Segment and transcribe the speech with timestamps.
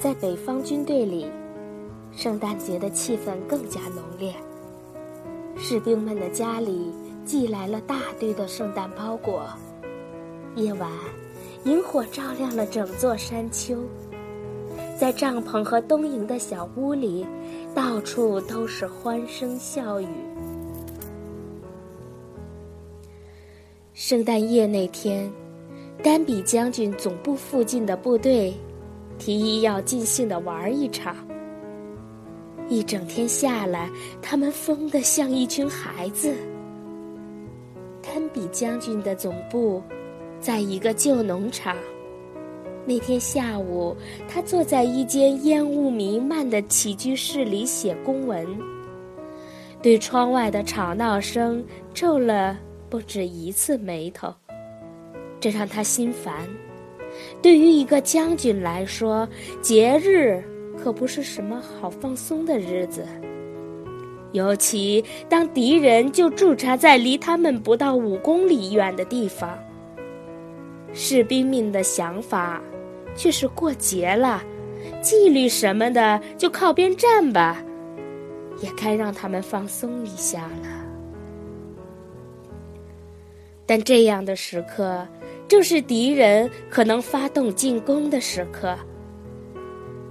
[0.00, 1.26] 在北方军队里，
[2.10, 4.32] 圣诞节的气氛更加浓烈。
[5.58, 6.90] 士兵们的家里
[7.22, 9.42] 寄来了大堆的圣诞包裹。
[10.56, 10.90] 夜晚，
[11.64, 13.76] 萤火照亮了整座山丘。
[14.98, 17.26] 在帐篷和东营的小屋里，
[17.74, 20.08] 到处都是欢声笑语。
[23.92, 25.30] 圣诞夜那天，
[26.02, 28.54] 丹比将军总部附近的部队
[29.20, 31.14] 提议要尽兴的玩一场。
[32.70, 33.90] 一整天下来，
[34.22, 36.34] 他们疯得像一群孩子。
[38.02, 39.82] 堪比将军的总部
[40.40, 41.76] 在一个旧农场。
[42.86, 43.94] 那天下午，
[44.26, 48.46] 他坐在一间烟雾弥漫的起居室里写公文，
[49.82, 51.62] 对窗外的吵闹声
[51.92, 52.58] 皱了。
[52.88, 54.34] 不止一次眉头，
[55.38, 56.48] 这让他心烦。
[57.42, 59.28] 对于一个将军来说，
[59.60, 60.42] 节日
[60.82, 63.06] 可不是什么好放松的日子。
[64.32, 69.58] 尤其当敌人就驻扎在离他们不到五公里远的地方，
[70.92, 72.62] 士兵们的想法
[73.16, 74.40] 却是过节了，
[75.02, 77.60] 纪律什么的就靠边站吧，
[78.62, 80.86] 也该让他们放松一下了。
[83.66, 85.06] 但这样的时刻，
[85.50, 88.78] 正是敌人可能发动进攻的时刻。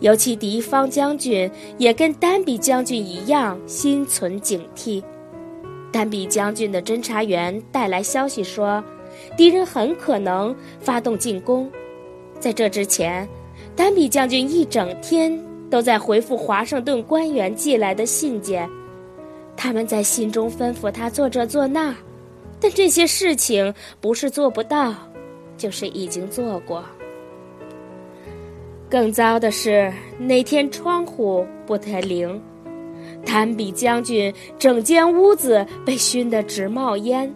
[0.00, 5.04] 尤其敌方将军也跟丹比将军一样心存警惕。
[5.92, 8.82] 丹比将军的侦察员带来消息说，
[9.36, 11.70] 敌人很可能发动进攻。
[12.40, 13.28] 在这之前，
[13.76, 18.66] 丹比将军一整天都在回复华盛顿官员寄来的信件，
[19.54, 21.94] 他们在信中吩咐他做这做那。
[22.58, 24.94] 但这些事情不是做不到，
[25.56, 26.84] 就是已经做过。
[28.88, 32.40] 更糟的是，那天窗户不太灵，
[33.24, 37.32] 丹比将军整间屋子被熏得直冒烟。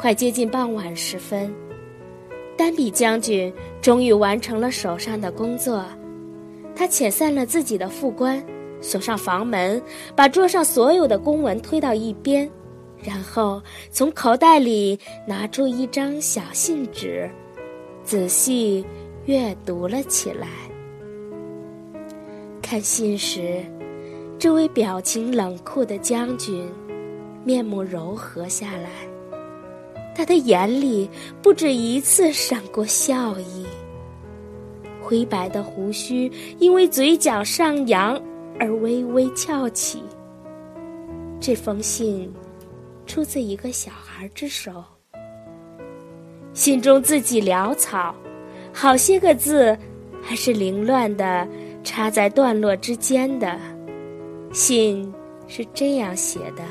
[0.00, 1.54] 快接近傍晚时分，
[2.56, 3.52] 丹比将军
[3.82, 5.84] 终于完成了手上的工作，
[6.74, 8.42] 他遣散了自己的副官，
[8.80, 9.82] 锁上房门，
[10.14, 12.50] 把桌上所有的公文推到一边。
[13.02, 17.30] 然后从口袋里拿出一张小信纸，
[18.02, 18.84] 仔细
[19.26, 20.48] 阅读了起来。
[22.60, 23.62] 看信时，
[24.38, 26.68] 这位表情冷酷的将军
[27.44, 28.90] 面目柔和下来，
[30.16, 31.08] 他的眼里
[31.40, 33.64] 不止一次闪过笑意。
[35.00, 38.20] 灰白的胡须因为嘴角上扬
[38.58, 40.02] 而微微翘起。
[41.38, 42.32] 这封信。
[43.06, 44.84] 出自一个小孩之手。
[46.52, 48.14] 信中字迹潦草，
[48.72, 49.76] 好些个字
[50.22, 51.46] 还是凌乱的，
[51.84, 53.58] 插在段落之间的。
[54.52, 55.12] 信
[55.46, 56.64] 是这样写的：“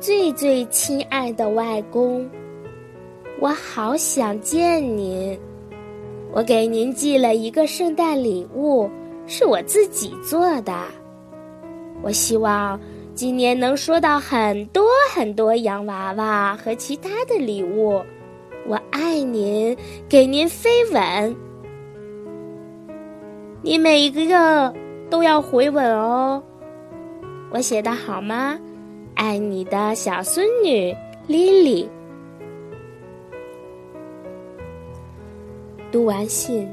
[0.00, 2.26] 最最亲爱的外公，
[3.38, 5.38] 我好想见您。
[6.32, 8.90] 我给您寄了一个圣诞礼物，
[9.26, 10.74] 是我自己做的。
[12.02, 12.80] 我希望。”
[13.16, 18.02] 今年能收到很多很多洋娃娃和其他的礼物，
[18.66, 19.74] 我爱您，
[20.06, 21.34] 给您飞吻。
[23.62, 24.74] 你每一个
[25.08, 26.42] 都要回吻哦。
[27.50, 28.58] 我写的好吗？
[29.14, 30.94] 爱你的小孙女
[31.26, 31.88] 莉莉。
[35.90, 36.68] 读完信，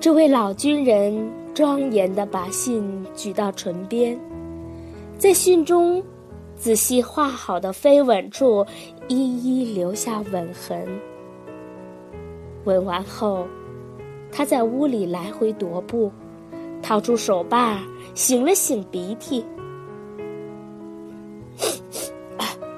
[0.00, 4.18] 这位老军人庄严的把信举到唇边。
[5.16, 6.02] 在信中
[6.56, 8.64] 仔细画好的飞吻处，
[9.08, 10.86] 一一留下吻痕。
[12.64, 13.46] 吻完后，
[14.30, 16.10] 他在屋里来回踱步，
[16.82, 17.80] 掏出手帕
[18.14, 19.44] 擤了擤鼻涕。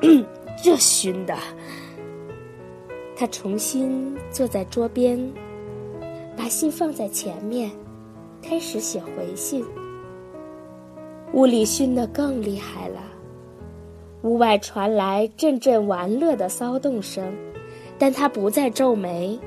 [0.63, 1.37] 这熏的！
[3.17, 5.19] 他重新坐在桌边，
[6.37, 7.71] 把信放在前面，
[8.43, 9.65] 开始写回信。
[11.33, 13.01] 屋里熏得更厉害了，
[14.23, 17.35] 屋外传来阵阵玩乐的骚动声，
[17.99, 19.39] 但他不再皱眉。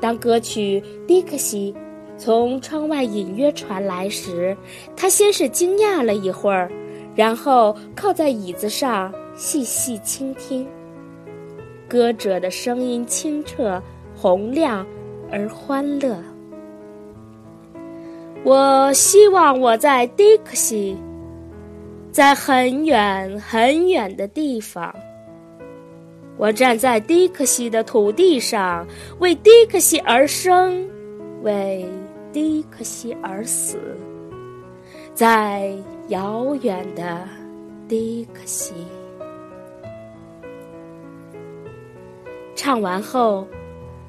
[0.00, 1.72] 当歌曲《迪克西》
[2.18, 4.56] 从窗外隐约传来时，
[4.96, 6.70] 他先是惊讶了一会儿，
[7.14, 10.66] 然后靠在椅子上细细倾听。
[11.88, 13.80] 歌者的声音清澈、
[14.16, 14.84] 洪亮
[15.30, 16.16] 而欢乐。
[18.44, 20.96] 我希望我在迪克西，
[22.10, 24.94] 在很远很远的地方。
[26.38, 28.86] 我站在迪克西的土地上，
[29.18, 30.88] 为迪克西而生，
[31.42, 31.84] 为
[32.32, 33.76] 迪克西而死，
[35.14, 35.70] 在
[36.08, 37.28] 遥远的
[37.88, 38.72] 迪克西。
[42.54, 43.46] 唱完后，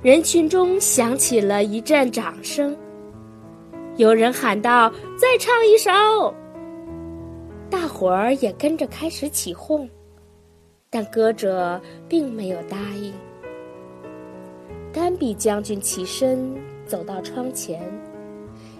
[0.02, 2.78] 人群中响起了一阵掌声。
[4.00, 6.34] 有人喊道：“再唱一首！”
[7.70, 9.88] 大伙儿也跟着开始起哄。
[10.90, 13.12] 但歌者并没有答应。
[14.94, 16.56] 甘比将军起身
[16.86, 17.82] 走到窗前，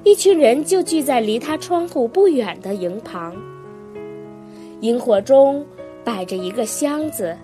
[0.06, 3.36] 一群人就聚在离他窗户不远的营旁。
[4.80, 5.66] 萤火中
[6.02, 7.38] 摆着一个箱子，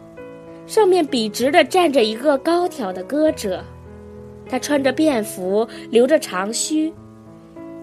[0.66, 3.62] 上面笔直的站着一个高挑的歌者，
[4.48, 6.92] 他穿着便服，留着长须，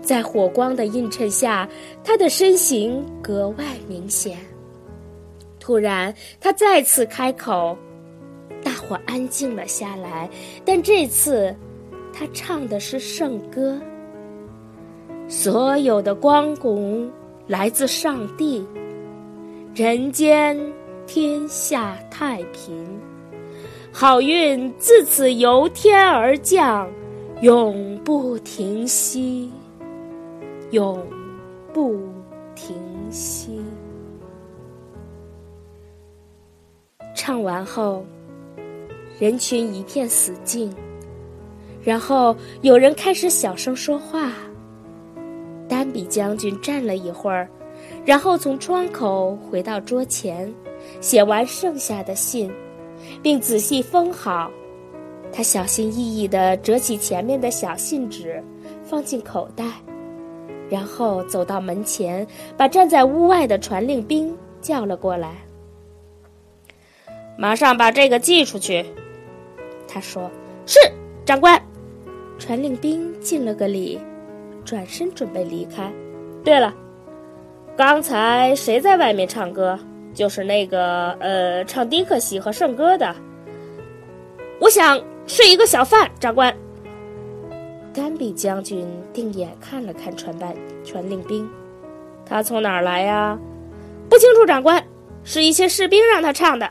[0.03, 1.69] 在火光的映衬下，
[2.03, 4.37] 他的身形格外明显。
[5.61, 7.77] 突然，他再次开口，
[8.65, 10.29] 大伙安静了下来。
[10.65, 11.55] 但这次，
[12.13, 13.81] 他唱的是圣歌。
[15.29, 17.11] 所有的光荣
[17.47, 18.67] 来自上帝，
[19.75, 20.61] 人间
[21.07, 22.85] 天下太平，
[23.93, 26.91] 好运自此由天而降，
[27.41, 29.51] 永不停息，
[30.73, 31.07] 永
[31.73, 32.01] 不
[32.55, 32.75] 停
[33.11, 33.61] 息。
[37.15, 38.05] 唱完后，
[39.21, 40.75] 人群一片死静，
[41.85, 44.33] 然后有人开始小声说话。
[45.69, 47.47] 丹比将军站了一会儿，
[48.05, 50.53] 然后从窗口回到桌前，
[51.03, 52.51] 写完剩下的信，
[53.23, 54.51] 并仔细封好。
[55.31, 58.43] 他小心翼翼地折起前面的小信纸，
[58.83, 59.65] 放进口袋，
[60.73, 62.27] 然后走到门前，
[62.57, 65.35] 把站在屋外的传令兵叫了过来。
[67.37, 68.83] 马上把这个寄出去，
[69.87, 70.31] 他说
[70.65, 70.79] ：“是，
[71.27, 71.61] 长官。”
[72.41, 74.01] 传令兵敬了个礼，
[74.65, 75.93] 转身准备离开。
[76.43, 76.75] 对了，
[77.77, 79.79] 刚才谁在外面唱歌？
[80.15, 83.15] 就是那个呃，唱迪克西和圣歌的。
[84.59, 86.55] 我想是一个小贩，长官。
[87.95, 90.55] 丹比将军定眼看了看传班
[90.85, 91.49] 传令兵，
[92.25, 93.39] 他从哪儿来呀？
[94.09, 94.83] 不清楚，长官。
[95.25, 96.69] 是一些士兵让他唱的。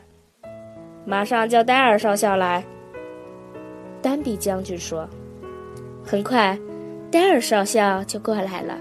[1.05, 2.61] 马上叫戴尔少校来。
[4.01, 5.07] 丹比将军说
[6.03, 6.59] ：“很快，
[7.09, 8.77] 戴尔少校就过来了。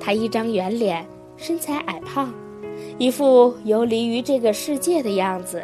[0.00, 1.06] 他一张圆脸，
[1.36, 2.32] 身材矮胖，
[2.96, 5.62] 一副游离于这个世界的样子。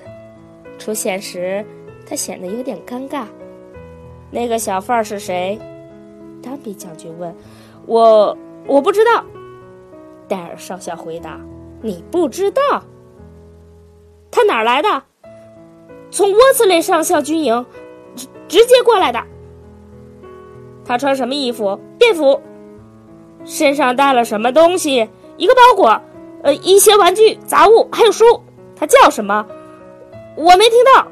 [0.79, 1.64] 出现时，
[2.06, 3.25] 他显得有点尴尬。
[4.31, 5.58] 那个小贩是谁？”
[6.44, 7.35] 丹比将军问。
[7.87, 8.37] “我
[8.67, 9.25] 我不知道。”
[10.29, 11.41] 戴尔少校回答。
[11.81, 12.82] “你不知道？
[14.31, 15.02] 他哪儿来的？”
[16.11, 17.64] 从沃斯雷上校军营
[18.14, 19.23] 直直接过来的。
[20.85, 21.81] 他穿什么衣服？
[21.99, 22.41] 便服。
[23.44, 25.08] 身上带了什么东西？
[25.37, 26.00] 一个包裹，
[26.43, 28.25] 呃，一些玩具、杂物，还有书。
[28.76, 29.44] 他叫什么？
[30.37, 31.06] 我没听到。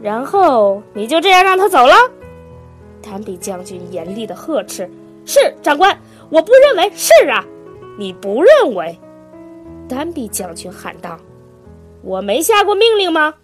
[0.00, 1.94] 然后你就这样让他走了？
[3.04, 4.90] 丹比将军严厉的呵斥
[5.26, 5.96] ：“是长官，
[6.30, 7.44] 我不认为是啊，
[7.98, 8.98] 你不认为？”
[9.86, 11.18] 丹比将军喊道
[12.02, 13.34] ：“我没下过命令吗？”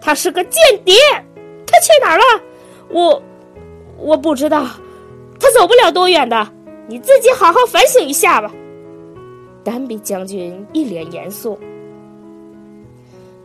[0.00, 0.94] 他是个间谍，
[1.66, 2.42] 他去哪儿了？
[2.88, 3.22] 我
[3.98, 4.66] 我不知道，
[5.38, 6.48] 他走不了多远的，
[6.88, 8.50] 你自己好好反省一下吧。
[9.62, 11.58] 丹比将军一脸严肃。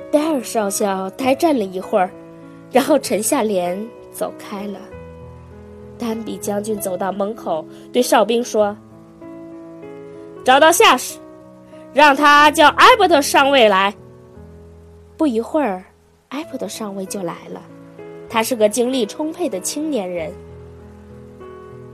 [0.09, 2.09] 戴尔少校呆站了一会儿，
[2.71, 3.77] 然后沉下脸
[4.11, 4.79] 走开了。
[5.97, 8.75] 丹比将军走到门口，对哨兵说
[10.45, 11.17] ：“找到下士，
[11.93, 13.93] 让他叫艾伯特上尉来。”
[15.17, 15.83] 不一会儿。
[16.29, 17.61] 埃伯特上尉就来了，
[18.29, 20.29] 他是个精力充沛的青年人。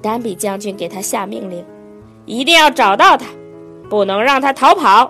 [0.02, 1.64] 丹比将军给他下命令，
[2.26, 3.28] 一定要找到他，
[3.90, 5.10] 不能让他逃跑。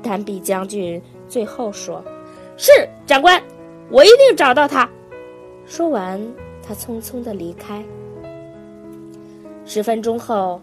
[0.00, 2.00] 丹比将军最后说
[2.56, 2.70] ：“是
[3.04, 3.42] 长官，
[3.90, 4.88] 我一定找到他。”
[5.66, 6.24] 说完，
[6.66, 7.84] 他匆匆的离开。
[9.64, 10.60] 十分钟后，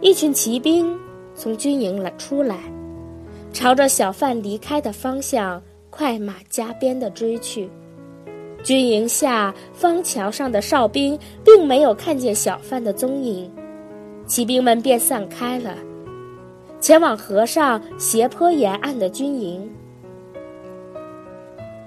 [0.00, 0.98] 一群骑兵
[1.34, 2.56] 从军营了出来，
[3.52, 5.62] 朝着小贩离开的方向。
[5.90, 7.68] 快马加鞭的追去，
[8.62, 13.50] 军营下方桥上的哨兵并没有看见小贩的踪影，
[14.24, 15.74] 骑兵们便散开了，
[16.78, 19.68] 前往河上斜坡沿岸的军营。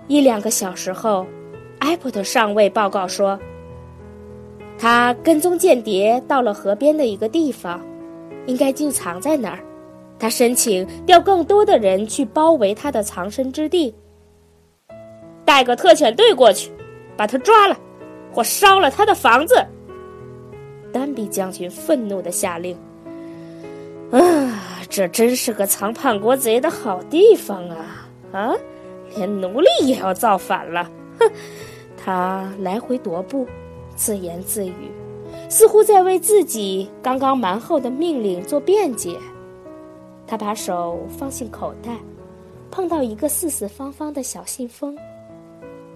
[0.07, 1.25] 一两个小时后，
[1.79, 3.39] 埃普特上尉报告说，
[4.81, 7.79] 他跟踪间谍到了河边的一个地方，
[8.47, 9.59] 应该就藏在那儿。
[10.17, 13.93] 他申请调更多的人去包围他的藏身之地。
[15.45, 16.71] 带个特遣队过去，
[17.15, 17.77] 把他抓了，
[18.33, 19.63] 或烧了他的房子。
[20.91, 22.75] 丹比将军愤怒的下令
[24.09, 28.09] ：“啊，这真是个藏叛国贼的好地方啊！
[28.31, 28.53] 啊，
[29.15, 30.89] 连奴隶也要造反了！
[31.19, 31.31] 哼！”
[32.03, 33.47] 他来回踱步，
[34.03, 34.91] 自言自语，
[35.47, 39.15] 似乎在为自己刚刚蛮后的命令做辩解。
[40.25, 41.91] 他把手放进口袋，
[42.71, 44.97] 碰到一个四四方方的小信封。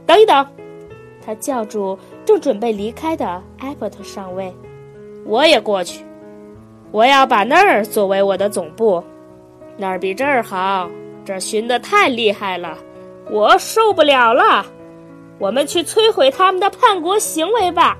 [0.06, 0.46] 等一等，
[1.26, 4.54] 他叫住正准备离开的艾伯特上尉。
[5.26, 6.06] 我也过去，
[6.92, 9.04] 我要把那儿作为我的总部，
[9.78, 10.88] 那儿比这儿好。
[11.26, 12.78] 这儿熏得太厉害了，
[13.32, 14.64] 我受不了了。
[15.38, 17.98] 我们去摧毁他们的叛国行为吧。